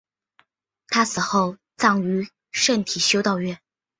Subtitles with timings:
[0.87, 3.59] 她死后葬于圣体修道院。